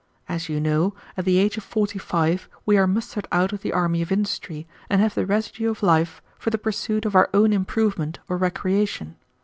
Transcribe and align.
As 0.27 0.49
you 0.49 0.59
know, 0.59 0.95
at 1.15 1.25
the 1.25 1.37
age 1.37 1.57
of 1.57 1.63
forty 1.63 1.99
five 1.99 2.49
we 2.65 2.75
are 2.75 2.87
mustered 2.87 3.27
out 3.31 3.53
of 3.53 3.61
the 3.61 3.71
army 3.71 4.01
of 4.01 4.11
industry, 4.11 4.65
and 4.89 4.99
have 4.99 5.13
the 5.13 5.27
residue 5.27 5.69
of 5.69 5.83
life 5.83 6.23
for 6.39 6.49
the 6.49 6.57
pursuit 6.57 7.05
of 7.05 7.15
our 7.15 7.29
own 7.35 7.53
improvement 7.53 8.17
or 8.27 8.35
recreation. 8.37 9.15